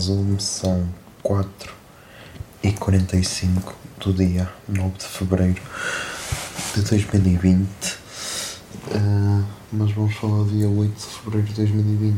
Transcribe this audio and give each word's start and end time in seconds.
Zoom, 0.00 0.38
são 0.38 0.88
4 1.22 1.72
e 2.62 2.72
45 2.72 3.74
do 3.98 4.12
dia 4.12 4.50
9 4.68 4.98
de 4.98 5.04
Fevereiro 5.04 5.62
de 6.74 6.82
2020 6.82 7.68
Ah, 8.94 9.42
Mas 9.72 9.92
vamos 9.92 10.14
falar 10.14 10.44
do 10.44 10.50
dia 10.50 10.68
8 10.68 10.92
de 10.94 11.06
Fevereiro 11.06 11.46
de 11.48 11.54
2020 11.54 12.16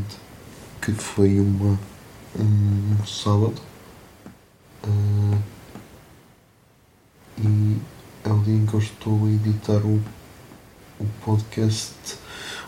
Que 0.81 0.91
foi 0.93 1.39
uma, 1.39 1.77
um 2.39 3.05
sábado. 3.05 3.61
Ah, 4.83 5.37
E 7.39 7.77
é 8.23 8.29
o 8.29 8.39
dia 8.39 8.55
em 8.55 8.65
que 8.65 8.73
eu 8.73 8.79
estou 8.79 9.25
a 9.25 9.29
editar 9.29 9.85
o, 9.85 10.01
o 10.99 11.05
podcast 11.25 11.93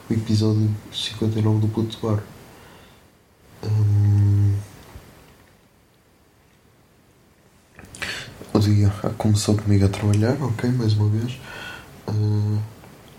O 0.10 0.14
episódio 0.14 0.70
59 0.94 1.60
do 1.60 1.68
Puto 1.70 1.98
Bar. 2.06 2.22
Hum, 3.64 4.56
O 8.54 8.60
dia 8.60 8.90
começou 9.18 9.56
comigo 9.56 9.86
a 9.86 9.90
trabalhar, 9.90 10.36
ok, 10.42 10.70
mais 10.72 10.94
uma 10.94 11.10
vez. 11.10 11.38
Ah, 12.08 12.60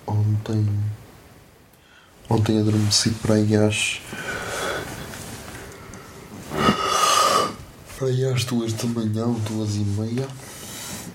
ontem. 0.07 0.69
Ontem 2.29 2.61
adormeci 2.61 3.11
para 3.11 3.35
aí 3.35 3.55
às. 3.57 4.01
Para 7.97 8.09
aí 8.09 8.25
às 8.27 8.45
duas 8.45 8.73
da 8.73 8.85
manhã, 8.87 9.27
ou 9.27 9.35
duas 9.35 9.77
e 9.77 9.81
meia. 9.81 10.27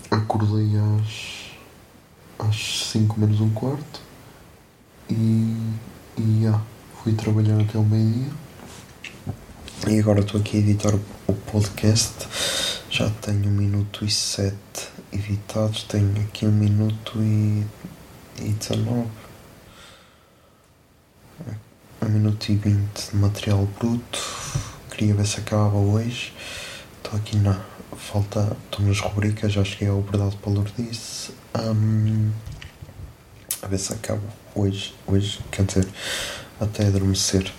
Acordei 0.10 0.72
às. 0.78 2.48
às 2.48 2.90
cinco 2.92 3.20
menos 3.20 3.42
um 3.42 3.50
quarto. 3.50 4.00
E. 5.10 5.14
e 6.18 6.52
fui 7.04 7.14
trabalhar 7.14 7.60
até 7.60 7.78
o 7.78 7.84
meio-dia. 7.84 8.32
E 9.88 10.00
agora 10.00 10.20
estou 10.20 10.40
aqui 10.40 10.58
a 10.58 10.60
editar 10.60 10.94
o 11.28 11.34
podcast. 11.34 12.28
Já 13.02 13.10
tenho 13.20 13.48
um 13.48 13.52
minuto 13.54 14.06
e 14.06 14.12
sete 14.12 14.90
editados. 15.12 15.86
Tenho 15.86 16.22
aqui 16.22 16.46
um 16.46 16.52
minuto 16.52 17.14
e, 17.18 17.66
e 18.40 18.50
19. 18.50 19.08
Um 22.00 22.10
minuto 22.10 22.52
e 22.52 22.56
vinte 22.56 23.10
de 23.10 23.18
material 23.18 23.68
bruto. 23.80 24.20
Queria 24.92 25.16
ver 25.16 25.26
se 25.26 25.40
acabava 25.40 25.78
hoje. 25.78 26.32
Estou 26.98 27.18
aqui 27.20 27.38
na. 27.38 27.60
Falta. 27.98 28.56
Estou 28.66 28.86
nas 28.86 29.00
rubricas. 29.00 29.52
Já 29.52 29.64
cheguei 29.64 29.88
ao 29.88 30.04
Verdade 30.04 30.38
Palurdice. 30.38 31.34
Um, 31.60 32.30
a 33.64 33.68
ver 33.68 33.80
se 33.80 33.94
acaba 33.94 34.22
hoje. 34.54 34.94
Hoje, 35.08 35.40
quer 35.50 35.66
dizer, 35.66 35.88
até 36.60 36.86
adormecer. 36.86 37.52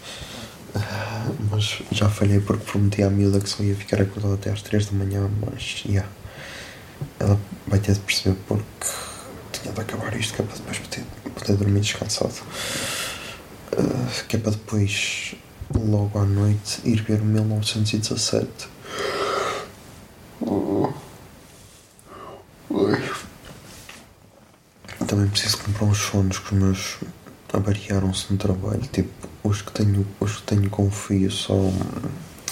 Mas 1.50 1.82
já 1.90 2.08
falhei 2.08 2.40
porque 2.40 2.64
prometi 2.64 3.02
à 3.02 3.10
miúda 3.10 3.40
que 3.40 3.48
só 3.48 3.62
ia 3.62 3.74
ficar 3.74 4.00
acordada 4.00 4.34
até 4.34 4.50
às 4.50 4.62
3 4.62 4.86
da 4.86 4.92
manhã, 4.92 5.30
mas 5.40 5.84
já. 5.88 6.04
Ela 7.18 7.38
vai 7.66 7.78
ter 7.80 7.94
de 7.94 8.00
perceber 8.00 8.36
porque 8.46 8.64
tinha 9.52 9.72
de 9.72 9.80
acabar 9.80 10.14
isto 10.18 10.34
que 10.34 10.42
é 10.42 10.44
para 10.44 10.56
depois 10.56 10.78
poder, 10.78 11.04
poder 11.34 11.56
dormir 11.56 11.80
descansado. 11.80 12.34
Ah, 13.76 14.22
que 14.28 14.36
é 14.36 14.38
para 14.38 14.52
depois, 14.52 15.34
logo 15.74 16.18
à 16.18 16.24
noite, 16.24 16.80
ir 16.84 17.02
ver 17.02 17.20
o 17.20 17.24
1917. 17.24 18.48
Oh. 20.40 20.92
Ai. 22.70 23.10
Também 25.06 25.28
preciso 25.28 25.58
comprar 25.58 25.86
uns 25.86 26.00
fones 26.00 26.38
que 26.38 26.54
os 26.54 26.60
meus 26.60 26.96
avariaram-se 27.52 28.32
no 28.32 28.38
trabalho. 28.38 28.82
Tipo, 28.92 29.28
os 29.44 29.62
que 29.62 29.72
tenho, 29.72 30.06
os 30.20 30.36
que 30.36 30.42
tenho 30.42 30.70
com 30.70 30.90
fio 30.90 31.30
só, 31.30 31.54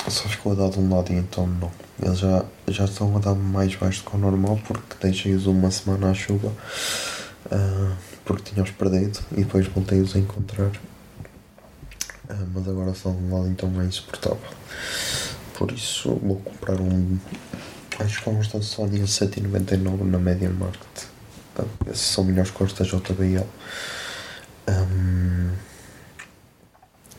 só 0.08 0.28
ficou 0.28 0.52
a 0.52 0.54
dar 0.54 0.70
de 0.70 0.78
um 0.78 0.94
lado 0.94 1.12
e 1.12 1.16
então 1.16 1.46
não. 1.46 1.70
Eles 2.02 2.18
já, 2.18 2.44
já 2.68 2.84
estão 2.84 3.16
a 3.16 3.20
dar 3.20 3.34
mais 3.34 3.74
baixo 3.76 4.02
do 4.02 4.10
que 4.10 4.16
o 4.16 4.18
normal 4.18 4.58
porque 4.66 4.96
deixei-os 5.00 5.46
uma 5.46 5.70
semana 5.70 6.10
à 6.10 6.14
chuva 6.14 6.52
ah, 7.50 7.92
porque 8.24 8.52
tinha-os 8.52 8.70
perdido 8.70 9.18
e 9.32 9.44
depois 9.44 9.66
voltei-os 9.66 10.16
a 10.16 10.18
encontrar. 10.18 10.70
Ah, 12.28 12.44
mas 12.54 12.68
agora 12.68 12.94
só 12.94 13.10
de 13.10 13.16
um 13.16 13.34
lado 13.34 13.48
então 13.48 13.80
é 13.80 13.84
insuportável. 13.84 14.38
Por 15.54 15.72
isso 15.72 16.14
vou 16.22 16.36
comprar 16.36 16.80
um. 16.80 17.18
Acho 17.98 18.22
que 18.22 18.28
é 18.28 18.32
um 18.32 18.40
estão 18.40 18.62
só 18.62 18.86
dia 18.86 19.04
7,99 19.04 20.04
na 20.04 20.18
Media 20.18 20.48
Market. 20.48 21.06
Esses 21.86 22.06
são 22.06 22.24
melhores 22.24 22.52
os 22.58 22.72
da 22.72 22.84
JBL. 22.84 23.44
Hum, 24.68 25.50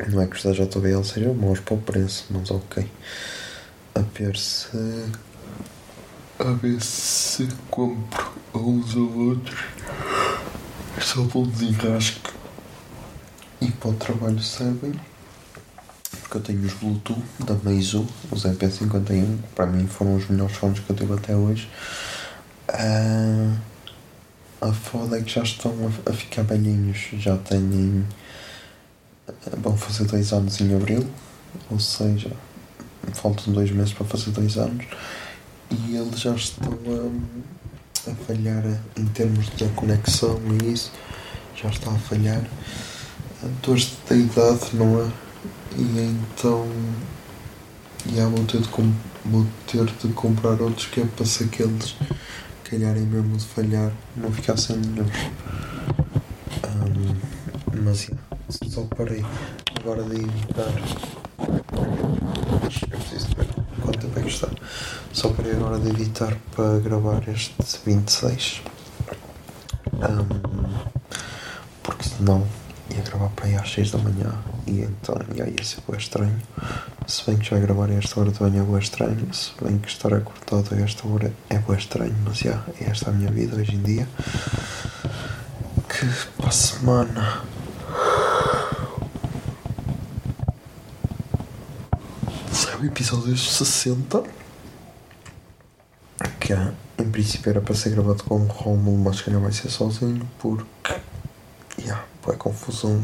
não 0.09 0.21
é 0.21 0.27
que 0.27 0.35
os 0.35 0.43
da 0.43 0.51
JBL 0.51 1.03
sejam 1.03 1.33
maus 1.33 1.59
para 1.59 1.75
o 1.75 1.81
preço, 1.81 2.25
mas 2.29 2.49
ok. 2.49 2.89
A 3.95 3.99
ver 3.99 4.37
se. 4.37 5.05
A 6.39 6.51
ver 6.53 6.81
se 6.81 7.47
compro 7.69 8.31
uns 8.53 8.95
ou 8.95 9.17
outros. 9.29 9.59
Só 10.99 11.21
vou 11.23 11.45
desenrasque. 11.45 12.31
E 13.61 13.69
para 13.71 13.89
o 13.89 13.93
trabalho 13.93 14.39
servem. 14.39 14.93
Porque 16.21 16.37
eu 16.37 16.41
tenho 16.41 16.65
os 16.65 16.73
Bluetooth 16.73 17.23
da 17.45 17.55
Meizu, 17.63 18.07
os 18.31 18.43
EP51, 18.43 19.37
que 19.37 19.47
para 19.55 19.65
mim 19.67 19.87
foram 19.87 20.15
os 20.15 20.27
melhores 20.27 20.55
fones 20.55 20.79
que 20.79 20.89
eu 20.89 20.95
tive 20.95 21.13
até 21.13 21.35
hoje. 21.35 21.69
Ah, 22.69 23.57
a 24.61 24.71
foda 24.71 25.17
é 25.17 25.21
que 25.21 25.31
já 25.31 25.43
estão 25.43 25.71
a, 25.71 26.11
a 26.11 26.13
ficar 26.13 26.43
velhinhos, 26.43 27.09
já 27.17 27.37
têm. 27.37 28.05
Vão 29.57 29.77
fazer 29.77 30.05
dois 30.05 30.31
anos 30.33 30.59
em 30.61 30.73
abril, 30.73 31.05
ou 31.69 31.79
seja, 31.79 32.31
faltam 33.13 33.53
dois 33.53 33.71
meses 33.71 33.93
para 33.93 34.05
fazer 34.05 34.31
dois 34.31 34.57
anos, 34.57 34.85
e 35.69 35.95
eles 35.95 36.19
já 36.19 36.33
estão 36.35 36.71
a, 36.71 38.11
a 38.11 38.15
falhar 38.25 38.63
em 38.97 39.05
termos 39.07 39.49
de 39.55 39.67
conexão 39.69 40.39
e 40.61 40.73
isso, 40.73 40.91
já 41.55 41.69
está 41.69 41.91
a 41.91 41.97
falhar. 41.99 42.43
Dores 43.63 43.91
da 44.07 44.15
idade, 44.15 44.69
não 44.73 45.01
é? 45.01 45.11
E 45.77 46.15
então. 46.35 46.67
Já 48.15 48.27
vou 48.27 48.43
ter 48.45 48.59
de, 48.59 48.69
vou 49.25 49.45
ter 49.67 49.85
de 49.85 50.13
comprar 50.13 50.59
outros 50.59 50.87
que 50.87 51.01
é 51.01 51.05
para 51.05 51.25
se 51.25 51.43
aqueles 51.43 51.95
calharem 52.63 53.03
mesmo 53.03 53.37
de 53.37 53.45
falhar, 53.45 53.91
não 54.15 54.31
ficar 54.31 54.57
sem. 54.57 54.77
Ahm, 56.63 57.15
mas 57.83 58.01
já, 58.01 58.13
só 58.51 58.83
parei 58.95 59.23
agora 59.79 60.03
de 60.03 60.15
editar. 60.17 60.71
Eu 62.91 62.99
preciso 62.99 63.27
ver 63.35 63.47
quanto 63.81 63.99
tempo 63.99 64.19
é 64.19 64.23
que 64.23 64.29
está. 64.29 64.49
Só 65.13 65.29
parei 65.29 65.53
agora 65.53 65.79
de 65.79 65.89
editar 65.89 66.37
para 66.55 66.79
gravar 66.79 67.27
este 67.29 67.79
26. 67.85 68.61
Ahm, 70.01 70.83
porque 71.81 72.03
senão 72.03 72.45
ia 72.89 73.01
gravar 73.03 73.29
para 73.29 73.45
aí 73.45 73.55
às 73.55 73.71
6 73.71 73.91
da 73.91 73.97
manhã 73.99 74.33
e 74.67 74.81
então 74.81 75.15
já 75.35 75.47
ia 75.47 75.63
ser 75.63 75.81
bem 75.87 75.97
estranho. 75.97 76.41
Se 77.07 77.25
bem 77.25 77.37
que 77.37 77.49
já 77.49 77.57
gravar 77.57 77.89
a 77.89 77.93
esta 77.93 78.19
hora 78.19 78.31
também 78.31 78.59
é 78.59 78.63
bem 78.63 78.79
estranho, 78.79 79.33
se 79.33 79.51
bem 79.61 79.77
que 79.77 79.87
estar 79.87 80.13
acordado 80.13 80.75
a 80.75 80.81
esta 80.81 81.07
hora 81.07 81.33
é 81.49 81.57
bem 81.57 81.77
estranho, 81.77 82.15
mas 82.25 82.37
já, 82.39 82.63
é 82.79 82.89
esta 82.89 83.09
a 83.09 83.13
minha 83.13 83.31
vida 83.31 83.55
hoje 83.55 83.75
em 83.75 83.81
dia. 83.81 84.07
Que 85.87 86.07
para 86.37 86.47
a 86.47 86.51
semana 86.51 87.43
o 92.81 92.85
episódio 92.85 93.37
60 93.37 94.23
Yeah, 96.49 96.73
em 96.97 97.09
princípio 97.09 97.49
era 97.51 97.61
para 97.61 97.75
ser 97.75 97.91
gravado 97.91 98.23
com 98.23 98.35
o 98.35 98.47
Romulo, 98.47 98.97
mas 98.97 99.17
se 99.17 99.23
calhar 99.23 99.39
vai 99.39 99.51
ser 99.51 99.69
sozinho 99.69 100.27
porque. 100.39 100.65
Yeah, 101.79 102.03
é 102.27 102.33
confusão. 102.33 103.03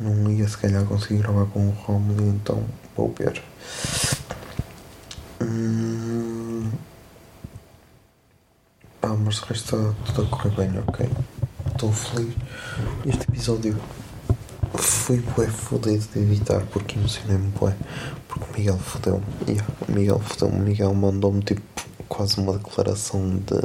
Não 0.00 0.30
ia 0.30 0.48
se 0.48 0.56
calhar 0.56 0.84
conseguir 0.84 1.18
gravar 1.18 1.46
com 1.46 1.68
o 1.68 1.70
Romulo, 1.70 2.28
então 2.28 2.64
vou 2.96 3.14
ver. 3.18 3.42
Hum... 5.42 6.70
Ah, 9.02 9.08
mas 9.08 9.42
o 9.42 9.44
resto 9.46 9.76
está 9.76 10.12
tudo 10.12 10.22
a 10.22 10.30
correr 10.30 10.50
bem, 10.56 10.78
ok? 10.78 11.10
Estou 11.66 11.92
feliz. 11.92 12.34
Este 13.04 13.24
episódio 13.24 13.78
foi 14.78 15.18
bué 15.20 15.46
fodido 15.48 16.06
de 16.14 16.20
editar 16.20 16.62
porque 16.72 16.98
emocionei-me 16.98 17.48
bué. 17.50 17.76
Porque 18.32 18.50
o 18.50 18.56
Miguel 18.56 18.78
fodeu-me. 18.78 19.26
O 19.86 19.92
Miguel 19.92 20.18
fodeu-me. 20.20 20.56
O 20.56 20.62
Miguel 20.62 20.94
mandou-me 20.94 21.42
tipo 21.42 21.60
quase 22.08 22.40
uma 22.40 22.56
declaração 22.56 23.36
de, 23.36 23.60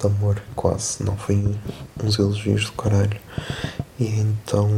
de 0.00 0.06
amor. 0.06 0.42
Quase. 0.56 1.02
Não 1.04 1.16
foi 1.18 1.54
uns 2.02 2.18
elogios 2.18 2.64
do 2.64 2.72
caralho. 2.72 3.20
E 4.00 4.06
então. 4.06 4.70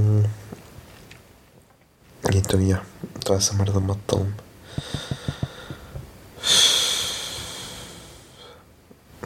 E 2.33 2.37
então, 2.37 2.61
yeah. 2.61 2.85
Então 3.17 3.37
essa 3.37 3.55
merda 3.55 3.79
matou-me. 3.79 4.35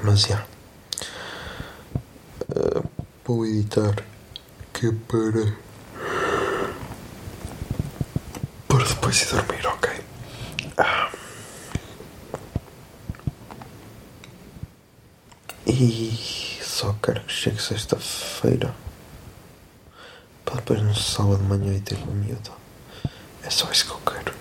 Mas. 0.02 0.24
Yeah. 0.24 0.46
Uh, 2.50 2.84
vou 3.24 3.46
editar 3.46 4.04
que 4.74 4.92
para. 4.92 5.56
Ir 9.14 9.26
dormir, 9.26 9.64
ok? 9.64 10.04
Ah. 10.76 11.08
E 15.64 16.58
só 16.60 16.92
quero 17.00 17.20
que 17.20 17.32
chegue 17.32 17.62
sexta-feira. 17.62 18.74
Para 20.44 20.56
depois 20.56 20.82
no 20.82 20.94
sábado 20.96 21.36
de 21.36 21.44
manhã 21.44 21.76
e 21.76 21.80
ter 21.80 21.96
com 21.98 22.10
miúda. 22.10 22.50
É 23.44 23.50
só 23.50 23.70
isso 23.70 23.86
que 23.86 23.92
eu 23.92 24.14
quero. 24.14 24.34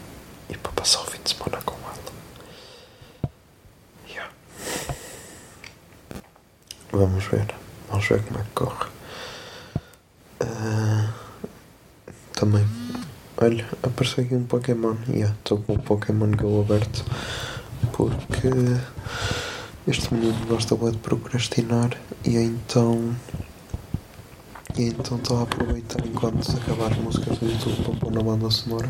E 0.50 0.58
para 0.58 0.72
passar 0.72 1.02
o 1.02 1.06
fim 1.06 1.22
de 1.22 1.30
semana 1.30 1.62
com 1.62 1.76
ela. 1.76 3.32
Yeah. 4.10 4.34
Vamos 6.92 7.26
ver. 7.26 7.54
Vamos 7.90 8.08
ver 8.08 8.24
como 8.24 8.40
é 8.40 8.44
que 8.44 8.50
corre. 8.56 8.90
Uh, 10.42 11.14
também. 12.34 12.83
Olha, 13.44 13.66
apareceu 13.84 14.24
aqui 14.24 14.36
um 14.36 14.46
Pokémon. 14.46 14.96
Yeah, 15.10 15.36
estou 15.38 15.58
com 15.58 15.74
o 15.74 15.80
Pokémon 15.80 16.32
Go 16.32 16.62
aberto. 16.62 17.04
Porque 17.92 18.48
este 19.86 20.14
menino 20.14 20.46
gosta 20.48 20.78
de 20.78 20.98
procrastinar 21.00 21.90
e 22.24 22.38
então. 22.38 23.14
E 24.78 24.84
então 24.84 25.18
estou 25.18 25.40
a 25.40 25.44
aproveitar 25.44 26.08
enquanto 26.08 26.50
acabar 26.52 26.94
as 26.94 26.98
músicas 27.00 27.38
do 27.38 27.46
YouTube 27.46 27.84
para 27.84 27.96
pôr 27.96 28.14
na 28.14 28.24
banda 28.24 28.50
sonora 28.50 28.90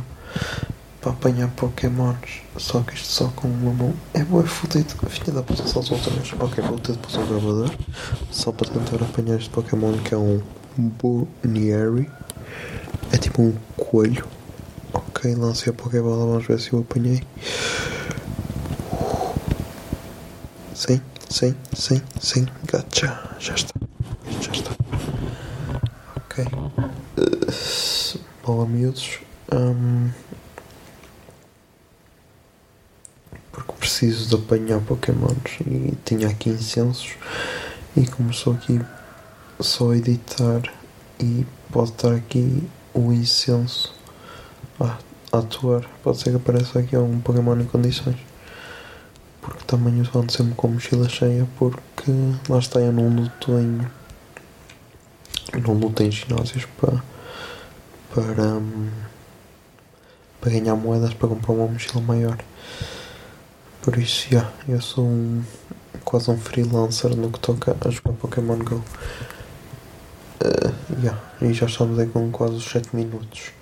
para 1.01 1.13
apanhar 1.13 1.49
Pokémons. 1.55 2.43
Só 2.55 2.81
que 2.81 2.93
isto 2.93 3.07
só 3.07 3.29
com 3.29 3.47
uma 3.47 3.73
mão 3.73 3.93
é 4.13 4.23
boa 4.23 4.43
fodido. 4.43 4.93
Filha 5.09 5.33
da 5.33 5.41
puta, 5.41 5.65
só 5.65 5.79
outra 5.79 6.11
vez. 6.11 6.31
Ok, 6.39 6.63
vou 6.63 6.77
ter 6.77 6.91
de 6.91 6.99
passar 6.99 7.21
o 7.21 7.25
gravador 7.25 7.71
só 8.29 8.51
para 8.51 8.69
tentar 8.69 9.03
apanhar 9.03 9.39
este 9.39 9.49
Pokémon 9.49 9.97
que 9.97 10.13
é 10.13 10.17
um 10.17 10.43
Bonieri. 10.77 12.07
É 13.11 13.17
tipo 13.17 13.41
um 13.41 13.55
coelho. 13.75 14.42
Ok, 15.23 15.35
lancei 15.35 15.71
a 15.71 15.73
Pokébola, 15.73 16.25
vamos 16.25 16.45
ver 16.45 16.59
se 16.59 16.73
eu 16.73 16.81
apanhei. 16.81 17.23
Sim, 20.75 20.99
sim, 21.29 21.55
sim, 21.73 22.01
sim. 22.19 22.45
Gacha. 22.65 23.21
Já 23.39 23.53
está. 23.55 23.73
Já 24.41 24.51
está. 24.51 24.71
Ok. 26.17 26.45
Bola 28.45 28.65
miúdos. 28.65 29.19
Um, 29.53 30.11
porque 33.53 33.71
preciso 33.79 34.27
de 34.27 34.35
apanhar 34.35 34.81
Pokémons 34.81 35.57
e 35.65 35.95
tinha 36.03 36.27
aqui 36.27 36.49
incensos 36.49 37.13
e 37.95 38.05
começou 38.07 38.55
aqui 38.55 38.77
só 39.61 39.91
a 39.91 39.95
editar 39.97 40.63
e 41.17 41.45
pode 41.71 41.91
estar 41.91 42.13
aqui 42.13 42.67
o 42.93 43.13
incenso 43.13 43.95
a, 44.81 44.85
a 44.85 45.12
atuar. 45.39 45.83
Pode 46.03 46.19
ser 46.19 46.31
que 46.31 46.35
apareça 46.37 46.79
aqui 46.79 46.95
algum 46.95 47.19
Pokémon 47.19 47.59
em 47.59 47.65
condições. 47.65 48.17
Porque 49.41 49.63
também 49.65 49.99
eu 49.99 50.19
ando 50.19 50.31
sempre 50.31 50.55
com 50.55 50.69
mochila 50.69 51.09
cheia 51.09 51.47
porque 51.57 52.11
lá 52.47 52.59
está 52.59 52.79
eu 52.79 52.93
não 52.93 53.09
luto 53.09 53.51
em. 53.59 53.81
não 55.61 55.73
luto 55.73 56.03
em 56.03 56.11
ginásios 56.11 56.65
para. 56.77 57.03
para. 58.13 58.43
Um, 58.43 58.89
para 60.39 60.51
ganhar 60.51 60.75
moedas 60.75 61.13
para 61.13 61.29
comprar 61.29 61.53
uma 61.53 61.67
mochila 61.67 62.01
maior. 62.01 62.37
Por 63.81 63.97
isso, 63.97 64.27
já, 64.29 64.51
eu 64.67 64.81
sou 64.81 65.05
um, 65.05 65.41
quase 66.03 66.29
um 66.29 66.37
freelancer 66.37 67.15
no 67.15 67.31
que 67.31 67.39
toca 67.39 67.77
a 67.79 67.89
jogar 67.89 68.13
Pokémon 68.17 68.57
Go. 68.57 68.83
Uh, 70.43 70.73
yeah, 71.01 71.17
e 71.41 71.53
já 71.53 71.65
estamos 71.65 71.97
aí 71.97 72.07
com 72.07 72.29
quase 72.29 72.55
os 72.55 72.65
7 72.65 72.93
minutos. 72.93 73.53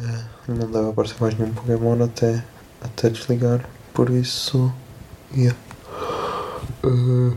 Uh, 0.00 0.24
não 0.48 0.70
deve 0.70 0.88
aparecer 0.90 1.16
mais 1.20 1.38
nenhum 1.38 1.52
Pokémon 1.52 2.04
até, 2.04 2.42
até 2.80 3.10
desligar. 3.10 3.64
Por 3.92 4.10
isso, 4.10 4.72
yeah. 5.36 5.56
Uh, 6.82 7.36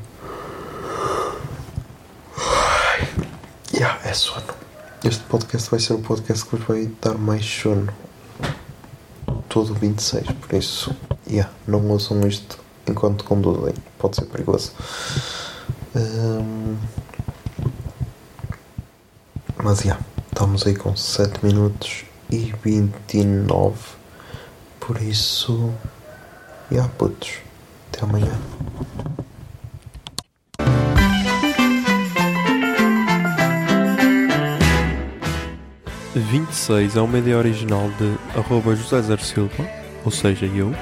yeah, 3.73 3.99
é 4.03 4.13
sono. 4.13 4.45
Este 5.03 5.23
podcast 5.25 5.69
vai 5.69 5.79
ser 5.79 5.93
o 5.93 5.99
podcast 5.99 6.45
que 6.45 6.55
vos 6.55 6.65
vai 6.65 6.91
dar 7.01 7.17
mais 7.17 7.45
sono. 7.45 7.93
Todo 9.49 9.73
26, 9.73 10.31
por 10.31 10.55
isso, 10.57 10.95
yeah, 11.29 11.51
não 11.67 11.91
usam 11.91 12.27
isto 12.27 12.59
enquanto 12.87 13.23
conduzem, 13.23 13.73
pode 13.99 14.15
ser 14.15 14.25
perigoso. 14.25 14.73
Um, 15.95 16.77
mas 19.63 19.79
já, 19.79 19.83
yeah, 19.83 20.05
estamos 20.31 20.65
aí 20.67 20.75
com 20.75 20.95
7 20.95 21.45
minutos 21.45 22.05
e 22.29 22.53
29. 22.63 23.75
Por 24.79 25.01
isso, 25.01 25.73
já 26.69 26.77
yeah, 26.77 26.93
putos, 26.97 27.39
até 27.91 28.03
amanhã. 28.03 28.39
Vinte 36.15 36.51
e 36.51 36.55
seis 36.55 36.95
é 36.95 37.01
uma 37.01 37.17
ideia 37.17 37.37
original 37.37 37.89
de 37.97 38.39
arroba 38.39 38.75
José 38.75 39.01
Zer 39.01 39.19
Silva, 39.19 39.67
ou 40.05 40.11
seja, 40.11 40.45
eu. 40.45 40.73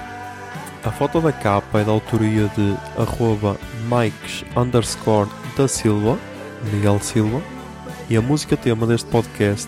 A 0.83 0.91
foto 0.91 1.21
da 1.21 1.31
capa 1.31 1.79
é 1.79 1.83
da 1.83 1.91
autoria 1.91 2.47
de 2.49 2.75
arroba 3.01 3.57
Mikes 3.89 4.43
underscore 4.55 5.29
da 5.57 5.67
Silva, 5.67 6.19
Miguel 6.71 6.99
Silva, 6.99 7.41
e 8.09 8.17
a 8.17 8.21
música 8.21 8.57
tema 8.57 8.85
deste 8.85 9.09
podcast 9.09 9.67